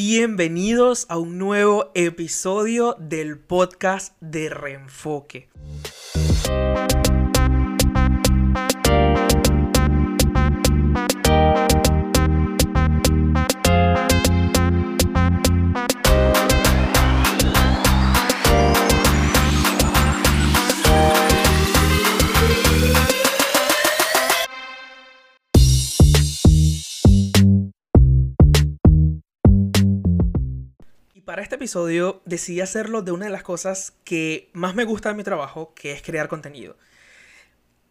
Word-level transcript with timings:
Bienvenidos 0.00 1.06
a 1.08 1.18
un 1.18 1.38
nuevo 1.38 1.90
episodio 1.92 2.94
del 3.00 3.36
podcast 3.36 4.14
de 4.20 4.48
Reenfoque. 4.48 5.48
Para 31.38 31.44
este 31.44 31.54
episodio 31.54 32.20
decidí 32.24 32.60
hacerlo 32.60 33.00
de 33.00 33.12
una 33.12 33.26
de 33.26 33.30
las 33.30 33.44
cosas 33.44 33.92
que 34.02 34.50
más 34.54 34.74
me 34.74 34.82
gusta 34.82 35.10
de 35.10 35.14
mi 35.14 35.22
trabajo, 35.22 35.72
que 35.72 35.92
es 35.92 36.02
crear 36.02 36.26
contenido. 36.26 36.76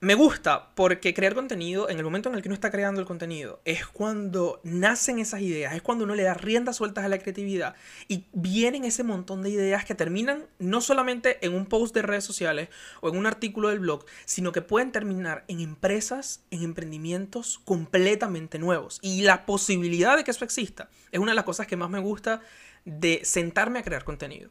Me 0.01 0.15
gusta 0.15 0.75
porque 0.75 1.13
crear 1.13 1.33
contenido, 1.33 1.89
en 1.89 1.97
el 1.97 2.03
momento 2.03 2.27
en 2.27 2.35
el 2.35 2.41
que 2.41 2.49
uno 2.49 2.55
está 2.55 2.71
creando 2.71 2.99
el 2.99 3.07
contenido, 3.07 3.61
es 3.63 3.87
cuando 3.87 4.59
nacen 4.65 5.19
esas 5.19 5.39
ideas, 5.39 5.73
es 5.73 5.81
cuando 5.81 6.03
uno 6.03 6.13
le 6.13 6.23
da 6.23 6.33
riendas 6.33 6.75
sueltas 6.75 7.05
a 7.05 7.07
la 7.07 7.19
creatividad 7.19 7.75
y 8.09 8.25
vienen 8.33 8.83
ese 8.83 9.05
montón 9.05 9.43
de 9.43 9.49
ideas 9.49 9.85
que 9.85 9.95
terminan 9.95 10.43
no 10.59 10.81
solamente 10.81 11.37
en 11.45 11.55
un 11.55 11.67
post 11.67 11.95
de 11.95 12.01
redes 12.01 12.25
sociales 12.25 12.67
o 12.99 13.07
en 13.07 13.15
un 13.15 13.27
artículo 13.27 13.69
del 13.69 13.79
blog, 13.79 14.03
sino 14.25 14.51
que 14.51 14.61
pueden 14.61 14.91
terminar 14.91 15.45
en 15.47 15.61
empresas, 15.61 16.43
en 16.51 16.63
emprendimientos 16.63 17.61
completamente 17.63 18.59
nuevos. 18.59 18.99
Y 19.01 19.21
la 19.21 19.45
posibilidad 19.45 20.17
de 20.17 20.25
que 20.25 20.31
eso 20.31 20.43
exista 20.43 20.89
es 21.13 21.19
una 21.21 21.31
de 21.31 21.37
las 21.37 21.45
cosas 21.45 21.65
que 21.65 21.77
más 21.77 21.89
me 21.89 21.99
gusta 21.99 22.41
de 22.87 23.21
sentarme 23.25 23.79
a 23.79 23.83
crear 23.83 24.05
contenido. 24.05 24.49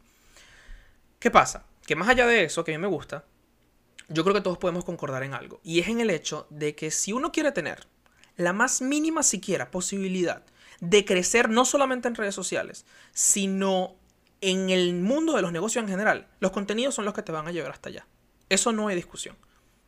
¿Qué 1.18 1.30
pasa? 1.30 1.64
Que 1.86 1.97
más 1.97 2.08
allá 2.08 2.27
de 2.27 2.44
eso, 2.44 2.64
que 2.64 2.74
a 2.74 2.78
mí 2.78 2.83
me 2.83 2.86
gusta, 2.86 3.24
yo 4.08 4.22
creo 4.22 4.34
que 4.34 4.42
todos 4.42 4.58
podemos 4.58 4.84
concordar 4.84 5.22
en 5.22 5.33
algo. 5.33 5.58
Y 5.64 5.80
es 5.80 5.88
en 5.88 6.00
el 6.00 6.11
hecho 6.11 6.46
de 6.50 6.74
que 6.74 6.91
si 6.91 7.12
uno 7.12 7.33
quiere 7.33 7.50
tener 7.50 7.86
la 8.36 8.52
más 8.52 8.83
mínima 8.83 9.22
siquiera 9.22 9.70
posibilidad 9.70 10.44
de 10.80 11.06
crecer 11.06 11.48
no 11.48 11.64
solamente 11.64 12.08
en 12.08 12.14
redes 12.14 12.34
sociales, 12.34 12.84
sino 13.12 13.96
en 14.42 14.68
el 14.68 14.94
mundo 14.94 15.34
de 15.34 15.41
los 15.41 15.52
negocios 15.52 15.83
en 15.83 15.89
general, 15.89 16.28
los 16.39 16.52
contenidos 16.52 16.94
son 16.94 17.06
los 17.06 17.14
que 17.14 17.22
te 17.22 17.33
van 17.33 17.48
a 17.48 17.52
llevar 17.52 17.72
hasta 17.72 17.89
allá. 17.89 18.06
Eso 18.50 18.70
no 18.72 18.89
hay 18.89 18.96
discusión. 18.96 19.36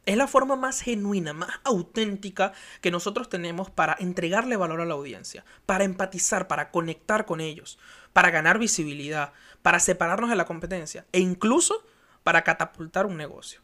Es 0.08 0.16
la 0.16 0.26
forma 0.26 0.56
más 0.56 0.80
genuina, 0.80 1.34
más 1.34 1.50
auténtica 1.64 2.54
que 2.80 2.90
nosotros 2.90 3.28
tenemos 3.28 3.68
para 3.68 3.94
entregarle 3.98 4.56
valor 4.56 4.80
a 4.80 4.86
la 4.86 4.94
audiencia, 4.94 5.44
para 5.66 5.84
empatizar, 5.84 6.48
para 6.48 6.70
conectar 6.70 7.26
con 7.26 7.42
ellos, 7.42 7.78
para 8.14 8.30
ganar 8.30 8.58
visibilidad, 8.58 9.34
para 9.60 9.80
separarnos 9.80 10.30
de 10.30 10.36
la 10.36 10.46
competencia 10.46 11.04
e 11.12 11.20
incluso 11.20 11.84
para 12.22 12.42
catapultar 12.42 13.04
un 13.04 13.18
negocio. 13.18 13.60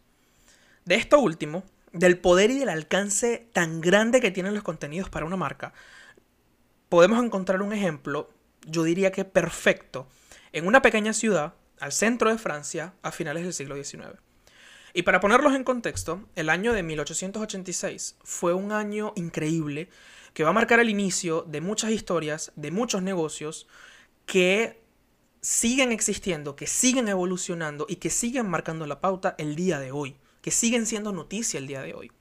De 0.85 0.97
esto 0.97 1.19
último, 1.19 1.65
del 1.93 2.19
poder 2.19 2.51
y 2.51 2.59
del 2.59 2.69
alcance 2.69 3.49
tan 3.55 3.81
grande 3.81 4.21
que 4.21 4.31
tienen 4.31 4.53
los 4.53 4.63
contenidos 4.63 5.09
para 5.09 5.25
una 5.25 5.39
marca, 5.39 5.73
podemos 6.91 7.25
encontrar 7.25 7.63
un 7.63 7.73
ejemplo, 7.73 8.29
yo 8.67 8.83
diría 8.83 9.13
que 9.13 9.25
perfecto, 9.25 10.09
en 10.53 10.67
una 10.67 10.83
pequeña 10.83 11.15
ciudad 11.15 11.55
al 11.81 11.93
centro 11.93 12.29
de 12.29 12.37
Francia 12.37 12.93
a 13.01 13.13
finales 13.13 13.45
del 13.45 13.55
siglo 13.55 13.83
XIX. 13.83 14.24
Y 14.97 15.03
para 15.03 15.19
ponerlos 15.19 15.55
en 15.55 15.65
contexto, 15.65 16.29
el 16.37 16.49
año 16.49 16.73
de 16.73 16.85
1886 16.85 18.17
fue 18.23 18.55
un 18.55 18.71
año 18.71 19.13
increíble 19.17 19.89
que 20.33 20.45
va 20.45 20.51
a 20.51 20.55
marcar 20.55 20.79
el 20.79 20.89
inicio 20.89 21.43
de 21.43 21.61
muchas 21.61 21.91
historias, 21.91 22.53
de 22.55 22.71
muchos 22.71 23.03
negocios 23.03 23.67
que 24.25 24.81
siguen 25.41 25.91
existiendo, 25.91 26.55
que 26.55 26.69
siguen 26.69 27.09
evolucionando 27.09 27.87
y 27.89 27.97
que 27.97 28.09
siguen 28.09 28.49
marcando 28.49 28.87
la 28.87 29.01
pauta 29.01 29.35
el 29.37 29.57
día 29.57 29.81
de 29.81 29.91
hoy, 29.91 30.17
que 30.41 30.53
siguen 30.53 30.87
siendo 30.87 31.13
noticia 31.13 31.59
el 31.59 31.67
día 31.67 31.83
de 31.83 31.95
hoy. 31.95 32.13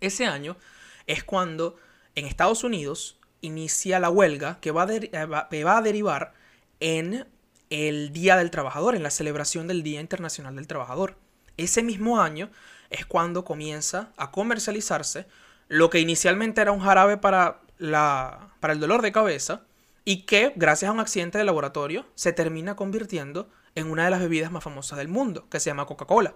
Ese 0.00 0.26
año 0.26 0.58
es 1.06 1.24
cuando 1.24 1.76
en 2.14 2.26
Estados 2.26 2.62
Unidos 2.62 3.18
inicia 3.40 3.98
la 4.00 4.10
huelga 4.10 4.58
que 4.60 4.70
va 4.70 4.82
a, 4.82 4.94
eh, 4.94 5.24
va 5.24 5.78
a 5.78 5.82
derivar 5.82 6.34
en 6.80 7.26
el 7.70 8.12
Día 8.12 8.36
del 8.36 8.50
Trabajador, 8.50 8.96
en 8.96 9.02
la 9.02 9.10
celebración 9.10 9.66
del 9.66 9.82
Día 9.82 10.02
Internacional 10.02 10.56
del 10.56 10.66
Trabajador. 10.66 11.16
Ese 11.56 11.82
mismo 11.82 12.20
año 12.20 12.50
es 12.90 13.06
cuando 13.06 13.44
comienza 13.44 14.12
a 14.16 14.30
comercializarse 14.30 15.26
lo 15.68 15.90
que 15.90 16.00
inicialmente 16.00 16.60
era 16.60 16.72
un 16.72 16.80
jarabe 16.80 17.16
para, 17.16 17.60
la, 17.78 18.50
para 18.60 18.72
el 18.72 18.80
dolor 18.80 19.02
de 19.02 19.12
cabeza 19.12 19.62
y 20.04 20.22
que, 20.22 20.52
gracias 20.54 20.88
a 20.88 20.92
un 20.92 21.00
accidente 21.00 21.38
de 21.38 21.44
laboratorio, 21.44 22.06
se 22.14 22.32
termina 22.32 22.76
convirtiendo 22.76 23.50
en 23.74 23.90
una 23.90 24.04
de 24.04 24.10
las 24.10 24.20
bebidas 24.20 24.52
más 24.52 24.62
famosas 24.62 24.98
del 24.98 25.08
mundo, 25.08 25.48
que 25.50 25.60
se 25.60 25.70
llama 25.70 25.86
Coca-Cola. 25.86 26.34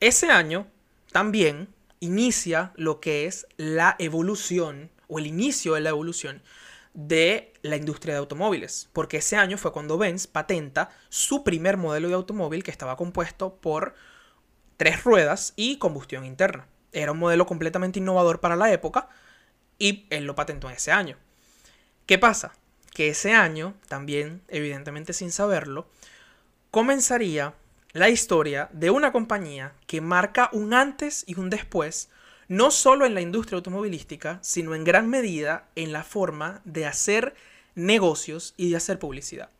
Ese 0.00 0.30
año 0.30 0.66
también 1.12 1.68
inicia 2.00 2.72
lo 2.74 3.00
que 3.00 3.26
es 3.26 3.46
la 3.56 3.94
evolución 3.98 4.90
o 5.08 5.18
el 5.18 5.26
inicio 5.26 5.74
de 5.74 5.82
la 5.82 5.90
evolución 5.90 6.42
de 6.94 7.52
la 7.62 7.76
industria 7.76 8.14
de 8.14 8.20
automóviles, 8.20 8.88
porque 8.92 9.18
ese 9.18 9.36
año 9.36 9.56
fue 9.56 9.72
cuando 9.72 9.98
Benz 9.98 10.26
patenta 10.26 10.90
su 11.08 11.42
primer 11.42 11.76
modelo 11.76 12.08
de 12.08 12.14
automóvil 12.14 12.62
que 12.62 12.70
estaba 12.70 12.96
compuesto 12.96 13.56
por 13.56 13.94
tres 14.76 15.04
ruedas 15.04 15.54
y 15.56 15.78
combustión 15.78 16.24
interna. 16.24 16.66
Era 16.92 17.12
un 17.12 17.18
modelo 17.18 17.46
completamente 17.46 17.98
innovador 17.98 18.40
para 18.40 18.56
la 18.56 18.72
época 18.72 19.08
y 19.78 20.06
él 20.10 20.24
lo 20.24 20.34
patentó 20.34 20.68
en 20.68 20.76
ese 20.76 20.92
año. 20.92 21.16
¿Qué 22.06 22.18
pasa? 22.18 22.52
Que 22.92 23.08
ese 23.08 23.32
año, 23.32 23.74
también 23.88 24.42
evidentemente 24.48 25.14
sin 25.14 25.32
saberlo, 25.32 25.88
comenzaría 26.70 27.54
la 27.92 28.10
historia 28.10 28.68
de 28.72 28.90
una 28.90 29.12
compañía 29.12 29.74
que 29.86 30.00
marca 30.00 30.50
un 30.52 30.74
antes 30.74 31.24
y 31.26 31.38
un 31.38 31.48
después 31.48 32.10
no 32.48 32.70
solo 32.70 33.06
en 33.06 33.14
la 33.14 33.20
industria 33.20 33.56
automovilística, 33.56 34.38
sino 34.42 34.74
en 34.74 34.84
gran 34.84 35.08
medida 35.08 35.68
en 35.76 35.92
la 35.92 36.04
forma 36.04 36.60
de 36.64 36.86
hacer 36.86 37.34
negocios 37.74 38.54
y 38.56 38.70
de 38.70 38.76
hacer 38.76 38.98
publicidad. 38.98 39.50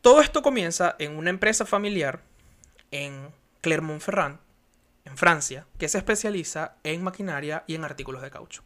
Todo 0.00 0.20
esto 0.20 0.42
comienza 0.42 0.96
en 0.98 1.16
una 1.16 1.30
empresa 1.30 1.64
familiar 1.64 2.22
en 2.90 3.30
Clermont-Ferrand, 3.60 4.38
en 5.04 5.16
Francia, 5.16 5.66
que 5.78 5.88
se 5.88 5.98
especializa 5.98 6.76
en 6.82 7.02
maquinaria 7.02 7.64
y 7.66 7.74
en 7.74 7.84
artículos 7.84 8.22
de 8.22 8.30
caucho. 8.30 8.62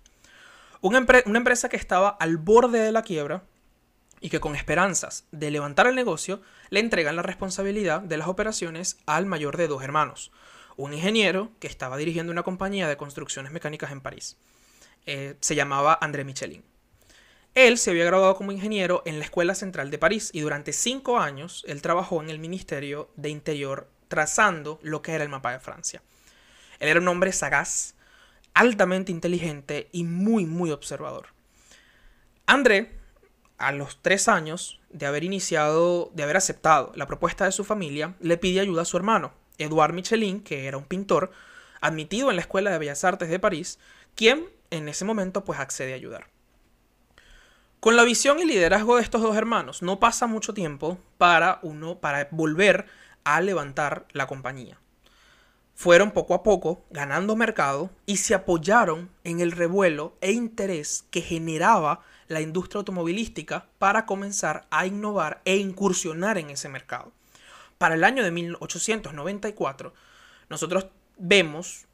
Una, 0.80 1.04
una, 1.26 1.38
empresa 1.38 1.68
que 1.68 1.76
estaba 1.76 2.08
al 2.08 2.36
borde 2.36 2.80
de 2.80 2.92
la 2.92 3.02
quiebra 3.02 3.42
y 4.20 4.30
que 4.30 4.40
con 4.40 4.54
esperanzas 4.54 5.26
de 5.30 5.50
levantar 5.50 5.86
el 5.86 5.94
negocio 5.94 6.40
le 6.70 6.80
entregan 6.80 7.16
la 7.16 7.22
responsabilidad 7.22 8.00
de 8.00 8.16
las 8.16 8.28
operaciones 8.28 8.98
al 9.06 9.26
mayor 9.26 9.56
de 9.56 9.68
dos 9.68 9.82
hermanos, 9.82 10.32
un 10.76 10.92
ingeniero 10.92 11.50
que 11.60 11.66
estaba 11.66 11.96
dirigiendo 11.96 12.32
una 12.32 12.42
compañía 12.42 12.88
de 12.88 12.96
construcciones 12.96 13.52
mecánicas 13.52 13.92
en 13.92 14.00
París. 14.00 14.36
Eh, 15.06 15.36
se 15.40 15.54
llamaba 15.54 15.98
André 16.00 16.24
Michelin. 16.24 16.64
Él 17.54 17.78
se 17.78 17.90
había 17.90 18.04
graduado 18.04 18.36
como 18.36 18.52
ingeniero 18.52 19.02
en 19.06 19.18
la 19.18 19.24
Escuela 19.24 19.54
Central 19.54 19.90
de 19.90 19.98
París 19.98 20.30
y 20.34 20.40
durante 20.40 20.74
cinco 20.74 21.18
años 21.18 21.64
él 21.66 21.80
trabajó 21.80 22.22
en 22.22 22.28
el 22.28 22.38
Ministerio 22.38 23.08
de 23.16 23.30
Interior 23.30 23.88
trazando 24.08 24.78
lo 24.82 25.00
que 25.00 25.12
era 25.12 25.24
el 25.24 25.30
mapa 25.30 25.52
de 25.52 25.60
Francia. 25.60 26.02
Él 26.78 26.88
era 26.88 27.00
un 27.00 27.08
hombre 27.08 27.32
sagaz, 27.32 27.94
altamente 28.52 29.10
inteligente 29.10 29.88
y 29.92 30.04
muy, 30.04 30.44
muy 30.44 30.70
observador. 30.70 31.28
André, 32.44 32.92
a 33.58 33.72
los 33.72 34.02
tres 34.02 34.28
años 34.28 34.80
de 34.90 35.06
haber 35.06 35.24
iniciado, 35.24 36.10
de 36.14 36.22
haber 36.22 36.36
aceptado 36.36 36.92
la 36.94 37.06
propuesta 37.06 37.46
de 37.46 37.52
su 37.52 37.64
familia, 37.64 38.14
le 38.20 38.36
pide 38.36 38.60
ayuda 38.60 38.82
a 38.82 38.86
su 38.86 38.96
hermano, 38.96 39.32
Edouard 39.58 39.92
Michelin, 39.92 40.40
que 40.40 40.66
era 40.66 40.76
un 40.76 40.84
pintor 40.84 41.30
admitido 41.80 42.30
en 42.30 42.36
la 42.36 42.42
Escuela 42.42 42.70
de 42.70 42.78
Bellas 42.78 43.04
Artes 43.04 43.28
de 43.28 43.38
París, 43.38 43.78
quien 44.14 44.46
en 44.70 44.88
ese 44.88 45.04
momento 45.04 45.44
pues 45.44 45.58
accede 45.58 45.92
a 45.92 45.96
ayudar. 45.96 46.28
Con 47.80 47.96
la 47.96 48.04
visión 48.04 48.40
y 48.40 48.44
liderazgo 48.44 48.96
de 48.96 49.02
estos 49.02 49.22
dos 49.22 49.36
hermanos, 49.36 49.82
no 49.82 50.00
pasa 50.00 50.26
mucho 50.26 50.54
tiempo 50.54 50.98
para 51.18 51.60
uno 51.62 51.98
para 51.98 52.28
volver 52.30 52.86
a 53.24 53.40
levantar 53.40 54.06
la 54.12 54.26
compañía. 54.26 54.80
Fueron 55.74 56.10
poco 56.10 56.34
a 56.34 56.42
poco 56.42 56.84
ganando 56.90 57.36
mercado 57.36 57.90
y 58.06 58.16
se 58.16 58.34
apoyaron 58.34 59.10
en 59.24 59.40
el 59.40 59.52
revuelo 59.52 60.16
e 60.22 60.32
interés 60.32 61.04
que 61.10 61.20
generaba 61.20 62.00
la 62.28 62.40
industria 62.40 62.78
automovilística 62.78 63.68
para 63.78 64.06
comenzar 64.06 64.66
a 64.70 64.86
innovar 64.86 65.42
e 65.44 65.56
incursionar 65.56 66.38
en 66.38 66.50
ese 66.50 66.70
mercado 66.70 67.12
para 67.78 67.94
el 67.94 68.04
año 68.04 68.22
de 68.22 68.30
1894, 68.30 69.94
nosotros 70.48 70.86
vemos 71.18 71.86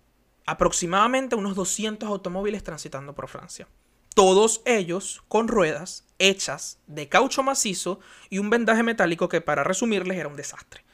aproximadamente 0.46 1.36
unos 1.36 1.54
200 1.54 2.08
automóviles 2.08 2.62
transitando 2.62 3.14
por 3.14 3.28
Francia. 3.28 3.68
Todos 4.14 4.60
ellos 4.66 5.22
con 5.28 5.48
ruedas 5.48 6.04
hechas 6.18 6.78
de 6.86 7.08
caucho 7.08 7.42
macizo 7.42 8.00
y 8.28 8.38
un 8.38 8.50
vendaje 8.50 8.82
metálico 8.82 9.28
que 9.28 9.40
para 9.40 9.64
resumirles 9.64 10.18
era 10.18 10.28
un 10.28 10.36
desastre. 10.36 10.84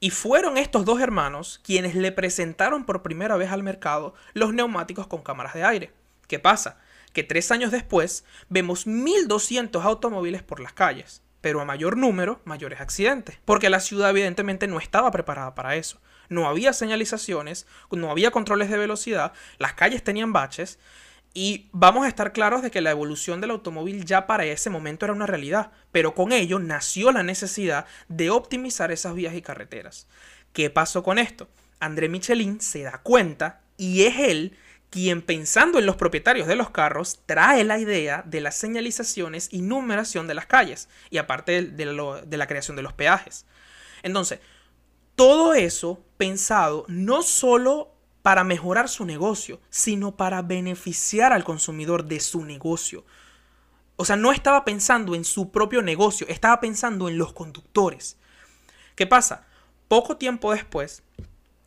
Y 0.00 0.10
fueron 0.10 0.56
estos 0.56 0.84
dos 0.84 1.00
hermanos 1.00 1.60
quienes 1.62 1.94
le 1.94 2.12
presentaron 2.12 2.84
por 2.84 3.02
primera 3.02 3.36
vez 3.36 3.50
al 3.50 3.62
mercado 3.62 4.14
los 4.34 4.54
neumáticos 4.54 5.06
con 5.06 5.22
cámaras 5.22 5.54
de 5.54 5.64
aire. 5.64 5.92
¿Qué 6.28 6.38
pasa? 6.38 6.78
que 7.16 7.24
tres 7.24 7.50
años 7.50 7.70
después 7.70 8.26
vemos 8.50 8.86
1.200 8.86 9.82
automóviles 9.82 10.42
por 10.42 10.60
las 10.60 10.74
calles, 10.74 11.22
pero 11.40 11.60
a 11.60 11.64
mayor 11.64 11.96
número, 11.96 12.40
mayores 12.44 12.80
accidentes, 12.80 13.38
porque 13.44 13.70
la 13.70 13.80
ciudad 13.80 14.10
evidentemente 14.10 14.66
no 14.66 14.78
estaba 14.78 15.10
preparada 15.10 15.54
para 15.54 15.76
eso. 15.76 16.00
No 16.28 16.48
había 16.48 16.72
señalizaciones, 16.72 17.66
no 17.90 18.10
había 18.10 18.30
controles 18.30 18.70
de 18.70 18.78
velocidad, 18.78 19.32
las 19.58 19.74
calles 19.74 20.02
tenían 20.02 20.32
baches, 20.32 20.78
y 21.38 21.68
vamos 21.70 22.06
a 22.06 22.08
estar 22.08 22.32
claros 22.32 22.62
de 22.62 22.70
que 22.70 22.80
la 22.80 22.90
evolución 22.90 23.42
del 23.42 23.50
automóvil 23.50 24.06
ya 24.06 24.26
para 24.26 24.46
ese 24.46 24.70
momento 24.70 25.04
era 25.04 25.12
una 25.12 25.26
realidad, 25.26 25.70
pero 25.92 26.14
con 26.14 26.32
ello 26.32 26.58
nació 26.58 27.12
la 27.12 27.22
necesidad 27.22 27.84
de 28.08 28.30
optimizar 28.30 28.90
esas 28.90 29.14
vías 29.14 29.34
y 29.34 29.42
carreteras. 29.42 30.08
¿Qué 30.54 30.70
pasó 30.70 31.02
con 31.02 31.18
esto? 31.18 31.46
André 31.78 32.08
Michelin 32.08 32.62
se 32.62 32.84
da 32.84 33.02
cuenta 33.02 33.60
y 33.76 34.04
es 34.04 34.18
él 34.18 34.56
quien 34.90 35.22
pensando 35.22 35.78
en 35.78 35.86
los 35.86 35.96
propietarios 35.96 36.46
de 36.46 36.56
los 36.56 36.70
carros 36.70 37.20
trae 37.26 37.64
la 37.64 37.78
idea 37.78 38.22
de 38.26 38.40
las 38.40 38.56
señalizaciones 38.56 39.48
y 39.50 39.62
numeración 39.62 40.26
de 40.26 40.34
las 40.34 40.46
calles 40.46 40.88
y 41.10 41.18
aparte 41.18 41.62
de, 41.62 42.22
de 42.26 42.36
la 42.36 42.46
creación 42.46 42.76
de 42.76 42.82
los 42.82 42.92
peajes. 42.92 43.46
Entonces, 44.02 44.40
todo 45.14 45.54
eso 45.54 46.04
pensado 46.16 46.84
no 46.88 47.22
solo 47.22 47.92
para 48.22 48.44
mejorar 48.44 48.88
su 48.88 49.04
negocio, 49.04 49.60
sino 49.70 50.16
para 50.16 50.42
beneficiar 50.42 51.32
al 51.32 51.44
consumidor 51.44 52.04
de 52.04 52.20
su 52.20 52.44
negocio. 52.44 53.04
O 53.96 54.04
sea, 54.04 54.16
no 54.16 54.32
estaba 54.32 54.64
pensando 54.64 55.14
en 55.14 55.24
su 55.24 55.50
propio 55.50 55.80
negocio, 55.80 56.26
estaba 56.28 56.60
pensando 56.60 57.08
en 57.08 57.18
los 57.18 57.32
conductores. 57.32 58.18
¿Qué 58.94 59.06
pasa? 59.06 59.46
Poco 59.88 60.16
tiempo 60.16 60.52
después, 60.52 61.02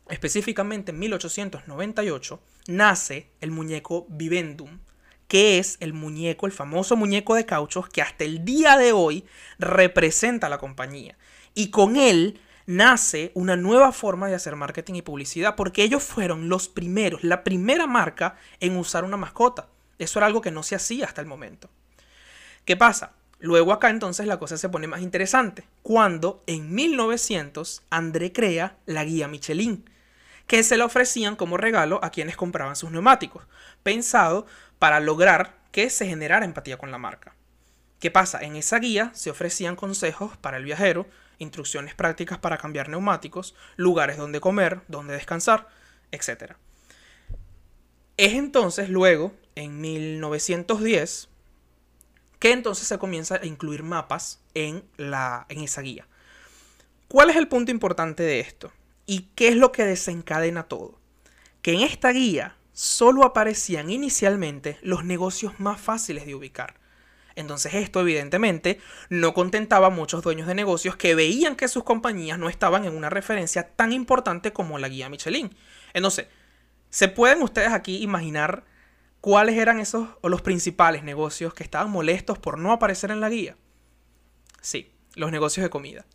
específicamente 0.08 0.92
en 0.92 0.98
1898, 0.98 2.40
nace 2.66 3.28
el 3.40 3.50
muñeco 3.50 4.06
Vivendum, 4.08 4.78
que 5.28 5.58
es 5.58 5.76
el 5.80 5.92
muñeco, 5.92 6.46
el 6.46 6.52
famoso 6.52 6.96
muñeco 6.96 7.34
de 7.34 7.46
cauchos 7.46 7.88
que 7.88 8.02
hasta 8.02 8.24
el 8.24 8.44
día 8.44 8.76
de 8.76 8.92
hoy 8.92 9.24
representa 9.58 10.48
a 10.48 10.50
la 10.50 10.58
compañía. 10.58 11.16
Y 11.54 11.70
con 11.70 11.96
él 11.96 12.40
nace 12.66 13.32
una 13.34 13.56
nueva 13.56 13.92
forma 13.92 14.28
de 14.28 14.34
hacer 14.34 14.56
marketing 14.56 14.94
y 14.94 15.02
publicidad, 15.02 15.56
porque 15.56 15.82
ellos 15.82 16.02
fueron 16.02 16.48
los 16.48 16.68
primeros, 16.68 17.24
la 17.24 17.44
primera 17.44 17.86
marca 17.86 18.36
en 18.60 18.76
usar 18.76 19.04
una 19.04 19.16
mascota. 19.16 19.68
Eso 19.98 20.18
era 20.18 20.26
algo 20.26 20.40
que 20.40 20.50
no 20.50 20.62
se 20.62 20.74
hacía 20.74 21.06
hasta 21.06 21.20
el 21.20 21.26
momento. 21.26 21.70
¿Qué 22.64 22.76
pasa? 22.76 23.12
Luego 23.40 23.72
acá 23.72 23.88
entonces 23.90 24.26
la 24.26 24.38
cosa 24.38 24.56
se 24.56 24.68
pone 24.68 24.86
más 24.86 25.00
interesante, 25.00 25.64
cuando 25.82 26.42
en 26.46 26.74
1900 26.74 27.82
André 27.90 28.32
crea 28.32 28.76
la 28.86 29.04
guía 29.04 29.28
Michelin 29.28 29.89
que 30.50 30.64
se 30.64 30.76
le 30.76 30.82
ofrecían 30.82 31.36
como 31.36 31.58
regalo 31.58 32.00
a 32.02 32.10
quienes 32.10 32.36
compraban 32.36 32.74
sus 32.74 32.90
neumáticos, 32.90 33.44
pensado 33.84 34.48
para 34.80 34.98
lograr 34.98 35.54
que 35.70 35.90
se 35.90 36.08
generara 36.08 36.44
empatía 36.44 36.76
con 36.76 36.90
la 36.90 36.98
marca. 36.98 37.36
¿Qué 38.00 38.10
pasa? 38.10 38.40
En 38.42 38.56
esa 38.56 38.80
guía 38.80 39.12
se 39.14 39.30
ofrecían 39.30 39.76
consejos 39.76 40.36
para 40.38 40.56
el 40.56 40.64
viajero, 40.64 41.06
instrucciones 41.38 41.94
prácticas 41.94 42.38
para 42.38 42.58
cambiar 42.58 42.88
neumáticos, 42.88 43.54
lugares 43.76 44.16
donde 44.16 44.40
comer, 44.40 44.80
donde 44.88 45.14
descansar, 45.14 45.68
etc. 46.10 46.54
Es 48.16 48.32
entonces 48.32 48.88
luego, 48.88 49.32
en 49.54 49.80
1910, 49.80 51.28
que 52.40 52.50
entonces 52.50 52.88
se 52.88 52.98
comienza 52.98 53.36
a 53.36 53.46
incluir 53.46 53.84
mapas 53.84 54.40
en, 54.54 54.82
la, 54.96 55.46
en 55.48 55.60
esa 55.60 55.80
guía. 55.80 56.08
¿Cuál 57.06 57.30
es 57.30 57.36
el 57.36 57.46
punto 57.46 57.70
importante 57.70 58.24
de 58.24 58.40
esto? 58.40 58.72
¿Y 59.10 59.30
qué 59.34 59.48
es 59.48 59.56
lo 59.56 59.72
que 59.72 59.84
desencadena 59.84 60.68
todo? 60.68 61.00
Que 61.62 61.72
en 61.72 61.80
esta 61.80 62.12
guía 62.12 62.54
solo 62.72 63.24
aparecían 63.24 63.90
inicialmente 63.90 64.78
los 64.82 65.04
negocios 65.04 65.58
más 65.58 65.80
fáciles 65.80 66.26
de 66.26 66.36
ubicar. 66.36 66.74
Entonces 67.34 67.74
esto 67.74 68.02
evidentemente 68.02 68.78
no 69.08 69.34
contentaba 69.34 69.88
a 69.88 69.90
muchos 69.90 70.22
dueños 70.22 70.46
de 70.46 70.54
negocios 70.54 70.94
que 70.94 71.16
veían 71.16 71.56
que 71.56 71.66
sus 71.66 71.82
compañías 71.82 72.38
no 72.38 72.48
estaban 72.48 72.84
en 72.84 72.94
una 72.94 73.10
referencia 73.10 73.74
tan 73.74 73.92
importante 73.92 74.52
como 74.52 74.78
la 74.78 74.88
guía 74.88 75.08
Michelin. 75.08 75.56
Entonces, 75.92 76.28
¿se 76.88 77.08
pueden 77.08 77.42
ustedes 77.42 77.72
aquí 77.72 78.04
imaginar 78.04 78.62
cuáles 79.20 79.56
eran 79.56 79.80
esos 79.80 80.08
o 80.20 80.28
los 80.28 80.40
principales 80.40 81.02
negocios 81.02 81.52
que 81.52 81.64
estaban 81.64 81.90
molestos 81.90 82.38
por 82.38 82.58
no 82.58 82.70
aparecer 82.70 83.10
en 83.10 83.18
la 83.18 83.28
guía? 83.28 83.56
Sí, 84.60 84.92
los 85.16 85.32
negocios 85.32 85.64
de 85.64 85.70
comida. 85.70 86.06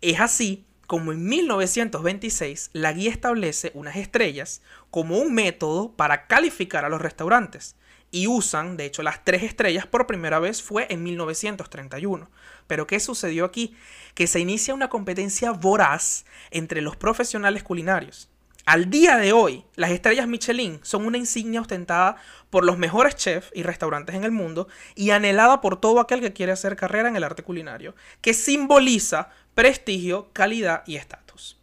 Es 0.00 0.18
así 0.18 0.64
como 0.92 1.12
en 1.12 1.24
1926 1.24 2.68
la 2.74 2.92
guía 2.92 3.10
establece 3.10 3.70
unas 3.72 3.96
estrellas 3.96 4.60
como 4.90 5.16
un 5.16 5.32
método 5.32 5.96
para 5.96 6.26
calificar 6.26 6.84
a 6.84 6.90
los 6.90 7.00
restaurantes. 7.00 7.76
Y 8.10 8.26
usan, 8.26 8.76
de 8.76 8.84
hecho, 8.84 9.02
las 9.02 9.24
tres 9.24 9.42
estrellas 9.42 9.86
por 9.86 10.06
primera 10.06 10.38
vez 10.38 10.62
fue 10.62 10.86
en 10.90 11.02
1931. 11.02 12.30
Pero 12.66 12.86
¿qué 12.86 13.00
sucedió 13.00 13.46
aquí? 13.46 13.74
Que 14.14 14.26
se 14.26 14.40
inicia 14.40 14.74
una 14.74 14.90
competencia 14.90 15.52
voraz 15.52 16.26
entre 16.50 16.82
los 16.82 16.94
profesionales 16.94 17.62
culinarios. 17.62 18.28
Al 18.64 18.90
día 18.90 19.16
de 19.16 19.32
hoy, 19.32 19.64
las 19.74 19.90
estrellas 19.90 20.28
Michelin 20.28 20.78
son 20.82 21.04
una 21.04 21.18
insignia 21.18 21.60
ostentada 21.60 22.16
por 22.48 22.64
los 22.64 22.78
mejores 22.78 23.16
chefs 23.16 23.50
y 23.54 23.64
restaurantes 23.64 24.14
en 24.14 24.22
el 24.22 24.30
mundo 24.30 24.68
y 24.94 25.10
anhelada 25.10 25.60
por 25.60 25.80
todo 25.80 25.98
aquel 25.98 26.20
que 26.20 26.32
quiere 26.32 26.52
hacer 26.52 26.76
carrera 26.76 27.08
en 27.08 27.16
el 27.16 27.24
arte 27.24 27.42
culinario, 27.42 27.96
que 28.20 28.34
simboliza 28.34 29.30
prestigio, 29.54 30.30
calidad 30.32 30.84
y 30.86 30.96
estatus. 30.96 31.58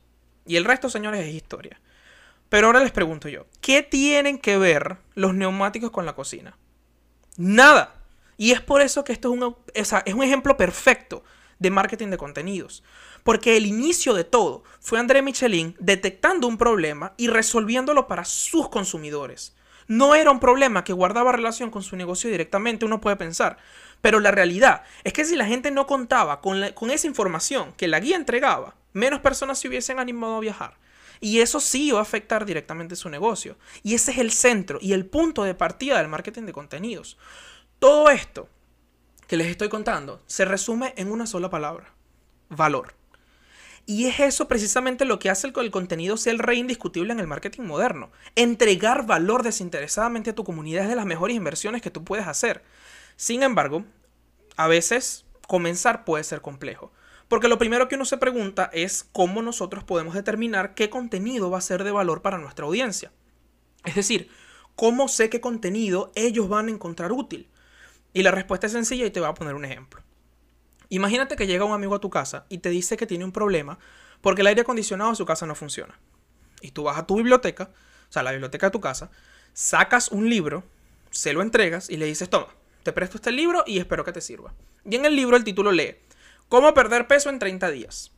Y 0.46 0.58
el 0.58 0.66
resto, 0.66 0.90
señores, 0.90 1.26
es 1.26 1.34
historia. 1.34 1.80
Pero 2.50 2.68
ahora 2.68 2.82
les 2.82 2.92
pregunto 2.92 3.30
yo, 3.30 3.46
¿qué 3.62 3.82
tienen 3.82 4.38
que 4.38 4.58
ver 4.58 4.98
los 5.16 5.34
neumáticos 5.34 5.92
con 5.92 6.06
la 6.06 6.16
cocina? 6.16 6.58
Nada. 7.38 7.96
Y 8.36 8.52
es 8.52 8.60
por 8.60 8.82
eso 8.82 9.06
que 9.06 9.14
esto 9.14 9.34
es 9.34 9.42
un, 9.42 9.56
es 9.74 10.14
un 10.14 10.24
ejemplo 10.24 10.58
perfecto 10.58 11.24
de 11.60 11.70
marketing 11.70 12.08
de 12.08 12.18
contenidos. 12.18 12.84
Porque 13.24 13.58
el 13.58 13.66
inicio 13.66 14.14
de 14.14 14.24
todo 14.24 14.64
fue 14.80 15.00
André 15.00 15.22
Michelin 15.22 15.76
detectando 15.80 16.48
un 16.48 16.58
problema 16.58 17.14
y 17.18 17.28
resolviéndolo 17.28 18.08
para 18.08 18.26
sus 18.26 18.70
consumidores. 18.70 19.54
No 19.88 20.14
era 20.14 20.30
un 20.30 20.40
problema 20.40 20.84
que 20.84 20.94
guardaba 20.94 21.32
relación 21.32 21.72
con 21.72 21.82
su 21.82 21.96
negocio 21.96 22.30
directamente, 22.30 22.86
uno 22.86 23.02
puede 23.02 23.16
pensar. 23.16 23.58
Pero 24.02 24.20
la 24.20 24.32
realidad 24.32 24.84
es 25.04 25.14
que 25.14 25.26
si 25.26 25.36
la 25.36 25.46
gente 25.46 25.72
no 25.72 25.88
contaba 25.88 26.42
con, 26.42 26.64
esa 26.64 27.08
información 27.08 27.74
que 27.76 27.88
la 27.88 28.00
guía 28.00 28.16
entregaba, 28.16 28.76
menos 28.94 29.20
personas 29.20 29.60
se 29.60 29.68
hubiesen 29.68 30.00
animado 30.00 30.38
a 30.38 30.42
viajar. 30.42 30.78
Y 31.22 31.40
eso 31.40 31.60
sí 31.60 31.88
iba 31.88 32.00
a 32.00 32.04
afectar 32.04 32.46
directamente 32.46 32.96
su 32.96 33.10
negocio. 33.10 33.58
Y 33.84 33.96
ese 33.96 34.12
es 34.12 34.20
el 34.20 34.32
centro 34.32 34.78
y 34.80 34.94
el 34.94 35.06
punto 35.06 35.44
de 35.44 35.56
partida 35.56 35.98
del 35.98 36.08
marketing 36.08 36.44
de 36.44 36.54
contenidos. 36.54 37.18
Todo 37.80 38.10
esto 38.10 38.48
que 39.30 39.38
les 39.38 39.48
estoy 39.48 39.70
contando 39.70 40.24
se 40.26 40.44
resume 40.44 40.96
en 40.98 41.12
una 41.12 41.28
sola 41.28 41.52
palabra. 41.52 41.94
Valor. 42.50 42.96
Y 43.86 44.08
es 44.08 44.20
eso 44.20 44.48
precisamente 44.48 45.06
lo 45.06 45.20
que 45.20 45.30
hace 45.30 45.54
que 45.54 45.60
el 45.60 45.70
contenido 45.70 46.18
sea 46.18 46.34
el 46.34 46.40
rey 46.40 46.58
indiscutible 46.58 47.14
en 47.14 47.20
el 47.20 47.28
marketing 47.28 47.62
moderno. 47.62 48.10
Entregar 48.36 49.06
valor 49.06 49.44
desinteresadamente 49.44 50.32
a 50.32 50.36
tu 50.36 50.44
comunidad 50.44 50.86
es 50.86 50.90
de 50.90 50.96
las 50.96 51.06
mejores 51.06 51.38
inversiones 51.38 51.84
que 51.84 51.92
tú 51.92 52.04
puedes 52.04 52.26
hacer. 52.26 52.64
Sin 53.18 53.44
embargo, 53.44 53.86
a 54.58 54.68
veces 54.68 55.26
comenzar 55.48 56.06
puede 56.06 56.24
ser 56.24 56.42
complejo. 56.42 56.92
Porque 57.28 57.50
lo 57.50 57.60
primero 57.60 57.88
que 57.88 57.96
uno 57.96 58.06
se 58.06 58.18
pregunta 58.18 58.72
es 58.74 59.08
cómo 59.12 59.44
nosotros 59.44 59.84
podemos 59.84 60.16
determinar 60.16 60.74
qué 60.74 60.90
contenido 60.90 61.52
va 61.52 61.60
a 61.60 61.62
ser 61.62 61.84
de 61.84 61.92
valor 61.92 62.24
para 62.24 62.40
nuestra 62.40 62.66
audiencia. 62.66 63.12
Es 63.86 63.94
decir, 63.94 64.32
¿cómo 64.76 65.08
sé 65.08 65.30
qué 65.30 65.40
contenido 65.40 66.12
ellos 66.16 66.50
van 66.50 66.68
a 66.68 66.72
encontrar 66.72 67.12
útil? 67.12 67.48
Y 68.14 68.24
la 68.24 68.32
respuesta 68.32 68.68
es 68.68 68.74
sencilla 68.74 69.06
y 69.06 69.12
te 69.12 69.20
voy 69.20 69.30
a 69.30 69.34
poner 69.34 69.56
un 69.56 69.66
ejemplo. 69.66 70.02
Imagínate 70.90 71.36
que 71.36 71.48
llega 71.48 71.66
un 71.66 71.74
amigo 71.74 71.96
a 71.96 72.00
tu 72.00 72.10
casa 72.10 72.46
y 72.50 72.60
te 72.60 72.70
dice 72.70 72.98
que 72.98 73.06
tiene 73.06 73.26
un 73.26 73.32
problema 73.32 73.78
porque 74.22 74.42
el 74.42 74.48
aire 74.48 74.62
acondicionado 74.62 75.12
de 75.12 75.16
su 75.16 75.26
casa 75.26 75.46
no 75.46 75.56
funciona. 75.56 76.00
Y 76.62 76.72
tú 76.72 76.84
vas 76.84 76.98
a 76.98 77.06
tu 77.06 77.18
biblioteca, 77.18 77.70
o 78.10 78.12
sea, 78.12 78.24
la 78.24 78.32
biblioteca 78.32 78.68
de 78.68 78.72
tu 78.72 78.82
casa, 78.82 79.12
sacas 79.54 80.10
un 80.10 80.30
libro, 80.30 80.64
se 81.12 81.34
lo 81.34 81.42
entregas 81.42 81.90
y 81.90 81.98
le 81.98 82.06
dices, 82.06 82.30
toma, 82.30 82.48
te 82.84 82.92
presto 82.92 83.18
este 83.18 83.32
libro 83.32 83.64
y 83.66 83.78
espero 83.78 84.04
que 84.04 84.12
te 84.12 84.22
sirva. 84.22 84.54
Y 84.84 84.96
en 84.96 85.06
el 85.06 85.16
libro 85.16 85.38
el 85.38 85.44
título 85.44 85.72
lee, 85.72 85.96
¿Cómo 86.50 86.74
perder 86.74 87.06
peso 87.06 87.30
en 87.30 87.38
30 87.38 87.70
días? 87.70 88.12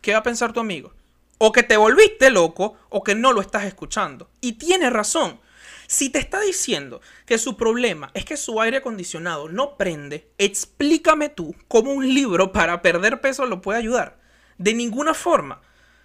¿Qué 0.00 0.12
va 0.12 0.20
a 0.20 0.22
pensar 0.22 0.54
tu 0.54 0.60
amigo? 0.60 0.94
O 1.36 1.52
que 1.52 1.62
te 1.62 1.76
volviste 1.76 2.30
loco 2.30 2.78
o 2.88 3.04
que 3.04 3.14
no 3.14 3.34
lo 3.34 3.42
estás 3.42 3.64
escuchando. 3.64 4.30
Y 4.40 4.54
tiene 4.54 4.88
razón. 4.88 5.38
Si 5.94 6.10
te 6.10 6.18
está 6.18 6.40
diciendo 6.40 7.00
que 7.24 7.38
su 7.38 7.56
problema 7.56 8.10
es 8.14 8.24
que 8.24 8.36
su 8.36 8.60
aire 8.60 8.78
acondicionado 8.78 9.48
no 9.48 9.76
prende, 9.76 10.28
explícame 10.38 11.28
tú 11.28 11.54
cómo 11.68 11.92
un 11.92 12.12
libro 12.12 12.50
para 12.50 12.82
perder 12.82 13.20
peso 13.20 13.46
lo 13.46 13.62
puede 13.62 13.78
ayudar. 13.78 14.18
De 14.58 14.74
ninguna 14.74 15.14
forma. 15.14 15.62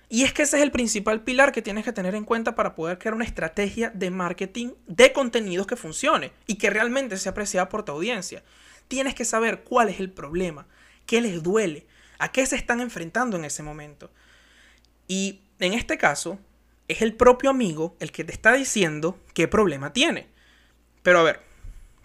Y 0.07 0.25
es 0.25 0.31
que 0.31 0.43
ese 0.43 0.57
es 0.57 0.63
el 0.63 0.69
principal 0.69 1.23
pilar 1.23 1.51
que 1.51 1.63
tienes 1.63 1.85
que 1.85 1.91
tener 1.91 2.13
en 2.13 2.23
cuenta 2.23 2.53
para 2.53 2.75
poder 2.75 2.99
crear 2.99 3.15
una 3.15 3.25
estrategia 3.25 3.89
de 3.89 4.11
marketing 4.11 4.73
de 4.85 5.11
contenidos 5.11 5.65
que 5.65 5.75
funcione 5.75 6.33
y 6.45 6.59
que 6.59 6.69
realmente 6.69 7.17
sea 7.17 7.31
apreciada 7.31 7.67
por 7.67 7.83
tu 7.83 7.91
audiencia. 7.91 8.43
Tienes 8.87 9.15
que 9.15 9.25
saber 9.25 9.63
cuál 9.63 9.89
es 9.89 9.99
el 9.99 10.11
problema, 10.11 10.67
qué 11.07 11.19
les 11.19 11.41
duele, 11.41 11.87
a 12.19 12.31
qué 12.31 12.45
se 12.45 12.57
están 12.57 12.79
enfrentando 12.79 13.37
en 13.37 13.45
ese 13.45 13.63
momento. 13.63 14.11
Y 15.07 15.41
en 15.57 15.73
este 15.73 15.97
caso, 15.97 16.37
es 16.89 17.01
el 17.01 17.13
propio 17.13 17.49
amigo 17.49 17.95
el 18.01 18.11
que 18.11 18.25
te 18.25 18.33
está 18.33 18.51
diciendo 18.51 19.17
qué 19.33 19.47
problema 19.47 19.93
tiene. 19.93 20.27
Pero 21.01 21.19
a 21.19 21.23
ver, 21.23 21.49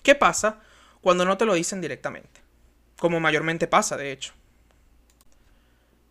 ¿Qué 0.04 0.14
pasa 0.14 0.60
cuando 1.00 1.24
no 1.24 1.38
te 1.38 1.46
lo 1.46 1.54
dicen 1.54 1.80
directamente? 1.80 2.42
Como 2.98 3.20
mayormente 3.20 3.66
pasa, 3.66 3.96
de 3.96 4.12
hecho. 4.12 4.34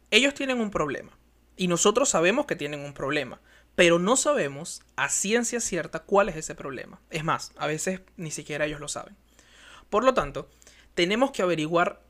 Ellos 0.09 0.33
tienen 0.33 0.59
un 0.59 0.71
problema. 0.71 1.15
Y 1.55 1.67
nosotros 1.67 2.09
sabemos 2.09 2.47
que 2.47 2.55
tienen 2.55 2.79
un 2.79 2.95
problema. 2.95 3.39
Pero 3.75 3.99
no 3.99 4.17
sabemos 4.17 4.81
a 4.95 5.09
ciencia 5.09 5.59
cierta 5.59 5.99
cuál 5.99 6.27
es 6.27 6.35
ese 6.35 6.55
problema. 6.55 6.99
Es 7.11 7.23
más, 7.23 7.51
a 7.55 7.67
veces 7.67 8.01
ni 8.17 8.31
siquiera 8.31 8.65
ellos 8.65 8.79
lo 8.79 8.87
saben. 8.87 9.15
Por 9.91 10.03
lo 10.03 10.15
tanto, 10.15 10.49
tenemos 10.95 11.29
que 11.29 11.43
averiguar 11.43 12.01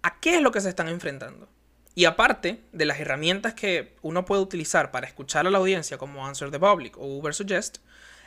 a 0.00 0.20
qué 0.20 0.36
es 0.36 0.42
lo 0.42 0.52
que 0.52 0.62
se 0.62 0.70
están 0.70 0.88
enfrentando. 0.88 1.50
Y 1.96 2.04
aparte 2.04 2.60
de 2.72 2.84
las 2.84 3.00
herramientas 3.00 3.54
que 3.54 3.96
uno 4.02 4.26
puede 4.26 4.42
utilizar 4.42 4.90
para 4.90 5.06
escuchar 5.06 5.46
a 5.46 5.50
la 5.50 5.56
audiencia 5.56 5.96
como 5.96 6.26
Answer 6.26 6.50
the 6.50 6.60
Public 6.60 6.98
o 6.98 7.06
Uber 7.06 7.32
Suggest, 7.32 7.78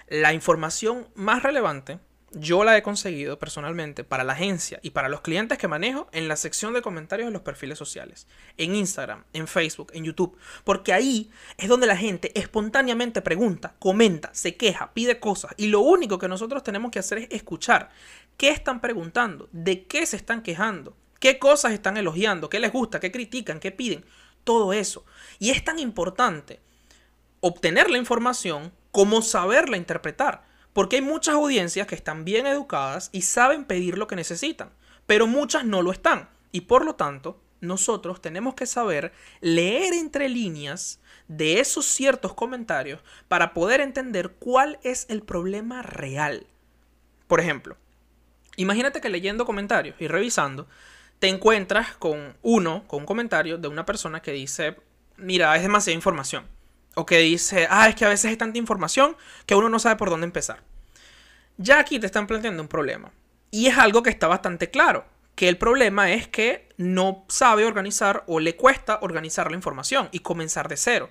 la 0.08 0.34
información 0.34 1.08
más 1.14 1.44
relevante 1.44 2.00
yo 2.32 2.64
la 2.64 2.76
he 2.76 2.82
conseguido 2.82 3.38
personalmente 3.38 4.04
para 4.04 4.24
la 4.24 4.34
agencia 4.34 4.80
y 4.82 4.90
para 4.90 5.08
los 5.08 5.22
clientes 5.22 5.60
que 5.60 5.68
manejo 5.68 6.10
en 6.14 6.28
la 6.28 6.36
sección 6.36 6.74
de 6.74 6.82
comentarios 6.82 7.28
de 7.28 7.32
los 7.32 7.44
perfiles 7.44 7.78
sociales, 7.78 8.28
en 8.58 8.74
Instagram, 8.74 9.24
en 9.34 9.48
Facebook, 9.48 9.92
en 9.94 10.04
YouTube, 10.04 10.36
porque 10.64 10.92
ahí 10.92 11.30
es 11.58 11.70
donde 11.70 11.86
la 11.86 11.96
gente 11.96 12.32
espontáneamente 12.40 13.22
pregunta, 13.22 13.76
comenta, 13.78 14.32
se 14.34 14.58
queja, 14.58 14.94
pide 14.96 15.20
cosas 15.20 15.54
y 15.58 15.68
lo 15.68 15.82
único 15.82 16.18
que 16.18 16.28
nosotros 16.28 16.64
tenemos 16.64 16.90
que 16.90 17.00
hacer 17.00 17.20
es 17.20 17.28
escuchar 17.30 17.90
qué 18.36 18.50
están 18.50 18.82
preguntando, 18.82 19.48
de 19.52 19.86
qué 19.86 20.08
se 20.08 20.18
están 20.18 20.42
quejando, 20.42 20.96
¿Qué 21.20 21.38
cosas 21.40 21.74
están 21.74 21.98
elogiando? 21.98 22.50
¿Qué 22.50 22.60
les 22.60 22.72
gusta? 22.72 23.00
¿Qué 23.00 23.12
critican? 23.12 23.60
¿Qué 23.60 23.72
piden? 23.72 24.06
Todo 24.44 24.74
eso. 24.74 25.06
Y 25.38 25.52
es 25.52 25.64
tan 25.64 25.80
importante 25.80 26.60
obtener 27.42 27.90
la 27.90 27.98
información 27.98 28.72
como 28.92 29.22
saberla 29.22 29.78
interpretar. 29.78 30.48
Porque 30.74 30.98
hay 30.98 31.02
muchas 31.02 31.36
audiencias 31.36 31.88
que 31.88 31.96
están 31.96 32.26
bien 32.26 32.46
educadas 32.46 33.10
y 33.12 33.24
saben 33.24 33.66
pedir 33.66 33.98
lo 33.98 34.08
que 34.08 34.16
necesitan, 34.16 34.72
pero 35.08 35.28
muchas 35.28 35.66
no 35.66 35.82
lo 35.82 35.92
están. 35.92 36.30
Y 36.52 36.62
por 36.62 36.86
lo 36.86 36.96
tanto, 36.96 37.42
nosotros 37.62 38.22
tenemos 38.22 38.54
que 38.54 38.66
saber 38.66 39.12
leer 39.42 39.94
entre 39.94 40.30
líneas 40.30 41.02
de 41.28 41.60
esos 41.60 41.86
ciertos 41.86 42.34
comentarios 42.34 43.02
para 43.28 43.54
poder 43.54 43.82
entender 43.82 44.36
cuál 44.40 44.80
es 44.84 45.06
el 45.10 45.22
problema 45.22 45.82
real. 45.82 46.48
Por 47.28 47.40
ejemplo, 47.40 47.76
imagínate 48.56 49.02
que 49.02 49.10
leyendo 49.10 49.46
comentarios 49.46 49.96
y 50.00 50.08
revisando, 50.08 50.68
te 51.20 51.28
encuentras 51.28 51.96
con 51.98 52.38
uno, 52.42 52.86
con 52.88 53.02
un 53.02 53.06
comentario 53.06 53.58
de 53.58 53.68
una 53.68 53.86
persona 53.86 54.22
que 54.22 54.32
dice, 54.32 54.78
mira, 55.18 55.56
es 55.56 55.62
demasiada 55.62 55.96
información. 55.96 56.46
O 56.96 57.06
que 57.06 57.20
dice, 57.20 57.68
ah, 57.70 57.88
es 57.88 57.96
que 57.96 58.06
a 58.06 58.10
veces 58.10 58.32
es 58.32 58.38
tanta 58.38 58.58
información 58.58 59.16
que 59.46 59.56
uno 59.56 59.70
no 59.70 59.80
sabe 59.80 59.98
por 59.98 60.10
dónde 60.10 60.26
empezar. 60.26 60.64
Ya 61.58 61.80
aquí 61.80 62.00
te 62.00 62.06
están 62.06 62.26
planteando 62.26 62.64
un 62.64 62.70
problema. 62.70 63.12
Y 63.52 63.68
es 63.68 63.78
algo 63.78 64.02
que 64.02 64.10
está 64.10 64.28
bastante 64.28 64.70
claro. 64.70 65.06
Que 65.36 65.50
el 65.50 65.58
problema 65.58 66.12
es 66.12 66.28
que 66.28 66.70
no 66.78 67.26
sabe 67.30 67.66
organizar 67.66 68.24
o 68.28 68.40
le 68.40 68.56
cuesta 68.56 69.00
organizar 69.02 69.50
la 69.50 69.58
información 69.58 70.10
y 70.12 70.20
comenzar 70.20 70.68
de 70.68 70.78
cero. 70.78 71.10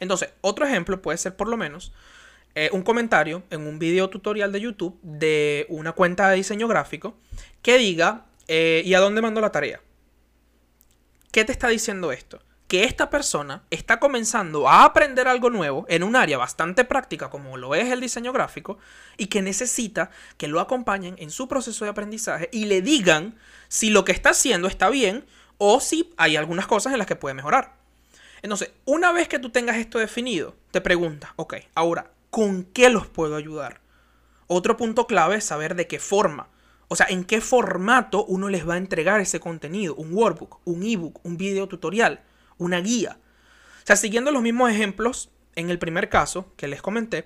Entonces, 0.00 0.30
otro 0.40 0.66
ejemplo 0.66 1.02
puede 1.02 1.18
ser 1.18 1.36
por 1.36 1.48
lo 1.48 1.56
menos 1.56 1.92
eh, 2.54 2.70
un 2.72 2.82
comentario 2.82 3.44
en 3.50 3.66
un 3.66 3.78
video 3.78 4.10
tutorial 4.10 4.52
de 4.52 4.60
YouTube 4.60 4.98
de 5.02 5.66
una 5.68 5.92
cuenta 5.92 6.28
de 6.28 6.36
diseño 6.36 6.68
gráfico 6.68 7.16
que 7.62 7.78
diga, 7.78 8.26
eh, 8.48 8.82
¿Y 8.84 8.94
a 8.94 9.00
dónde 9.00 9.22
mando 9.22 9.40
la 9.40 9.52
tarea? 9.52 9.80
¿Qué 11.30 11.44
te 11.44 11.52
está 11.52 11.68
diciendo 11.68 12.12
esto? 12.12 12.42
Que 12.68 12.84
esta 12.84 13.10
persona 13.10 13.64
está 13.70 14.00
comenzando 14.00 14.68
a 14.68 14.84
aprender 14.84 15.28
algo 15.28 15.50
nuevo 15.50 15.84
en 15.88 16.02
un 16.02 16.16
área 16.16 16.38
bastante 16.38 16.84
práctica 16.84 17.30
como 17.30 17.56
lo 17.56 17.74
es 17.74 17.90
el 17.90 18.00
diseño 18.00 18.32
gráfico 18.32 18.78
y 19.16 19.26
que 19.26 19.42
necesita 19.42 20.10
que 20.36 20.48
lo 20.48 20.60
acompañen 20.60 21.16
en 21.18 21.30
su 21.30 21.48
proceso 21.48 21.84
de 21.84 21.90
aprendizaje 21.90 22.48
y 22.52 22.66
le 22.66 22.82
digan 22.82 23.38
si 23.68 23.90
lo 23.90 24.04
que 24.04 24.12
está 24.12 24.30
haciendo 24.30 24.68
está 24.68 24.90
bien 24.90 25.24
o 25.58 25.80
si 25.80 26.12
hay 26.16 26.36
algunas 26.36 26.66
cosas 26.66 26.92
en 26.92 26.98
las 26.98 27.06
que 27.06 27.16
puede 27.16 27.34
mejorar. 27.34 27.76
Entonces, 28.42 28.72
una 28.84 29.12
vez 29.12 29.28
que 29.28 29.38
tú 29.38 29.50
tengas 29.50 29.76
esto 29.76 29.98
definido, 29.98 30.56
te 30.70 30.80
preguntas, 30.80 31.30
ok, 31.36 31.54
ahora, 31.74 32.10
¿con 32.30 32.64
qué 32.64 32.90
los 32.90 33.06
puedo 33.06 33.36
ayudar? 33.36 33.80
Otro 34.48 34.76
punto 34.76 35.06
clave 35.06 35.36
es 35.36 35.44
saber 35.44 35.76
de 35.76 35.86
qué 35.86 35.98
forma. 35.98 36.48
O 36.92 36.94
sea, 36.94 37.06
en 37.08 37.24
qué 37.24 37.40
formato 37.40 38.22
uno 38.26 38.50
les 38.50 38.68
va 38.68 38.74
a 38.74 38.76
entregar 38.76 39.18
ese 39.18 39.40
contenido. 39.40 39.94
Un 39.94 40.12
workbook, 40.12 40.60
un 40.66 40.82
ebook, 40.82 41.24
un 41.24 41.38
video 41.38 41.66
tutorial, 41.66 42.20
una 42.58 42.82
guía. 42.82 43.16
O 43.82 43.86
sea, 43.86 43.96
siguiendo 43.96 44.30
los 44.30 44.42
mismos 44.42 44.70
ejemplos, 44.70 45.30
en 45.56 45.70
el 45.70 45.78
primer 45.78 46.10
caso 46.10 46.52
que 46.58 46.68
les 46.68 46.82
comenté, 46.82 47.24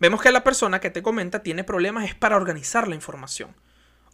vemos 0.00 0.20
que 0.20 0.32
la 0.32 0.42
persona 0.42 0.80
que 0.80 0.90
te 0.90 1.00
comenta 1.00 1.44
tiene 1.44 1.62
problemas 1.62 2.06
es 2.06 2.16
para 2.16 2.34
organizar 2.34 2.88
la 2.88 2.96
información. 2.96 3.54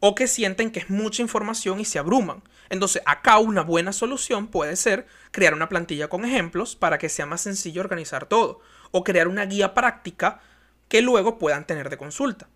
O 0.01 0.15
que 0.15 0.27
sienten 0.27 0.71
que 0.71 0.81
es 0.81 0.91
mucha 0.91 1.23
información 1.23 1.81
y 1.81 1.87
se 1.87 1.99
abruman. 1.99 2.43
Entonces, 2.69 3.01
acá 3.07 3.39
una 3.39 3.63
buena 3.63 3.95
solución 3.95 4.49
puede 4.49 4.77
ser 4.77 5.07
crear 5.31 5.55
una 5.55 5.71
plantilla 5.71 6.09
con 6.09 6.27
ejemplos 6.27 6.77
para 6.77 6.99
que 6.99 7.09
sea 7.09 7.25
más 7.25 7.41
sencillo 7.41 7.81
organizar 7.81 8.27
todo. 8.27 8.61
O 8.91 9.03
crear 9.03 9.29
una 9.29 9.47
guía 9.47 9.73
práctica 9.73 10.43
que 10.91 11.01
luego 11.01 11.39
puedan 11.39 11.67
tener 11.67 11.89
de 11.89 11.97
consulta. 11.97 12.51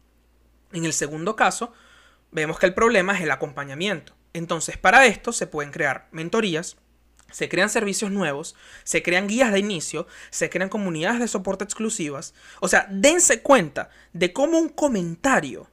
En 0.73 0.85
el 0.85 0.93
segundo 0.93 1.37
caso, 1.37 1.73
vemos 2.35 2.59
que 2.59 2.67
el 2.67 2.75
problema 2.75 3.15
es 3.17 3.23
el 3.23 3.31
acompañamiento. 3.31 4.13
Entonces, 4.35 4.77
para 4.77 5.07
esto 5.07 5.33
se 5.33 5.47
pueden 5.47 5.73
crear 5.73 6.09
mentorías, 6.11 6.77
se 7.31 7.49
crean 7.49 7.71
servicios 7.71 8.11
nuevos, 8.11 8.55
se 8.83 9.03
crean 9.03 9.29
guías 9.29 9.53
de 9.53 9.61
inicio, 9.61 10.07
se 10.31 10.51
crean 10.51 10.69
comunidades 10.69 11.21
de 11.21 11.29
soporte 11.29 11.65
exclusivas. 11.65 12.35
O 12.61 12.69
sea, 12.69 12.87
dense 12.91 13.41
cuenta 13.41 13.89
de 14.13 14.33
cómo 14.33 14.59
un 14.59 14.69
comentario, 14.69 15.69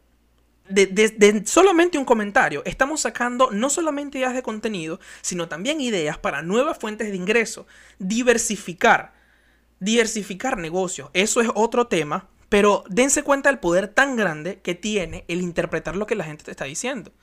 de, 0.69 1.43
solamente 1.45 1.97
un 1.97 2.05
comentario, 2.05 2.61
estamos 2.65 3.01
sacando 3.01 3.49
no 3.51 3.69
solamente 3.69 4.19
ideas 4.19 4.35
de 4.35 4.43
contenido, 4.43 4.99
sino 5.21 5.49
también 5.49 5.81
ideas 5.81 6.17
para 6.17 6.43
nuevas 6.43 6.77
fuentes 6.77 7.09
de 7.09 7.17
ingreso, 7.17 7.65
diversificar, 7.97 9.13
diversificar 9.79 10.57
negocios. 10.57 11.09
Eso 11.13 11.41
es 11.41 11.49
otro 11.55 11.87
tema 11.87 12.29
pero 12.51 12.83
dense 12.89 13.23
cuenta 13.23 13.47
del 13.47 13.59
poder 13.59 13.87
tan 13.87 14.17
grande 14.17 14.59
que 14.59 14.75
tiene 14.75 15.23
el 15.29 15.39
interpretar 15.39 15.95
lo 15.95 16.05
que 16.05 16.15
la 16.15 16.25
gente 16.25 16.43
te 16.43 16.51
está 16.51 16.65
diciendo. 16.65 17.13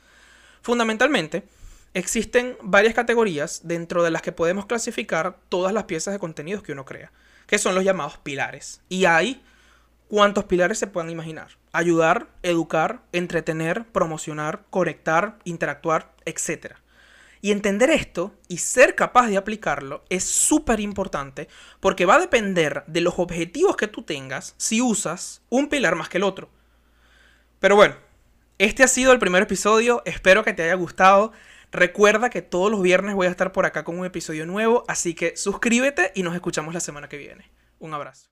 Fundamentalmente, 0.62 1.46
existen 1.92 2.56
varias 2.62 2.94
categorías 2.94 3.60
dentro 3.62 4.02
de 4.02 4.10
las 4.10 4.22
que 4.22 4.32
podemos 4.32 4.64
clasificar 4.64 5.36
todas 5.50 5.74
las 5.74 5.84
piezas 5.84 6.14
de 6.14 6.18
contenidos 6.18 6.62
que 6.62 6.72
uno 6.72 6.86
crea, 6.86 7.12
que 7.46 7.58
son 7.58 7.74
los 7.74 7.84
llamados 7.84 8.16
pilares. 8.16 8.80
Y 8.88 9.04
hay 9.04 9.42
cuantos 10.08 10.44
pilares 10.44 10.78
se 10.78 10.86
puedan 10.86 11.10
imaginar. 11.10 11.58
Ayudar, 11.72 12.28
educar, 12.42 13.02
entretener, 13.12 13.84
promocionar, 13.84 14.64
conectar, 14.70 15.38
interactuar, 15.44 16.10
etc. 16.24 16.76
Y 17.40 17.52
entender 17.52 17.90
esto 17.90 18.34
y 18.48 18.58
ser 18.58 18.94
capaz 18.94 19.28
de 19.28 19.36
aplicarlo 19.36 20.04
es 20.08 20.24
súper 20.24 20.80
importante 20.80 21.48
porque 21.80 22.06
va 22.06 22.16
a 22.16 22.20
depender 22.20 22.84
de 22.86 23.00
los 23.00 23.18
objetivos 23.18 23.76
que 23.76 23.86
tú 23.86 24.02
tengas 24.02 24.54
si 24.56 24.80
usas 24.82 25.42
un 25.48 25.68
pilar 25.68 25.94
más 25.94 26.08
que 26.08 26.18
el 26.18 26.24
otro. 26.24 26.50
Pero 27.60 27.76
bueno, 27.76 27.94
este 28.58 28.82
ha 28.82 28.88
sido 28.88 29.12
el 29.12 29.18
primer 29.18 29.42
episodio, 29.42 30.02
espero 30.04 30.42
que 30.42 30.52
te 30.52 30.64
haya 30.64 30.74
gustado. 30.74 31.32
Recuerda 31.70 32.30
que 32.30 32.42
todos 32.42 32.70
los 32.70 32.82
viernes 32.82 33.14
voy 33.14 33.26
a 33.26 33.30
estar 33.30 33.52
por 33.52 33.66
acá 33.66 33.84
con 33.84 33.98
un 33.98 34.06
episodio 34.06 34.46
nuevo, 34.46 34.84
así 34.88 35.14
que 35.14 35.36
suscríbete 35.36 36.12
y 36.14 36.22
nos 36.22 36.34
escuchamos 36.34 36.74
la 36.74 36.80
semana 36.80 37.08
que 37.08 37.18
viene. 37.18 37.50
Un 37.78 37.94
abrazo. 37.94 38.30